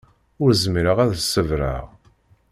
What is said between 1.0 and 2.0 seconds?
s-ṣebreɣ.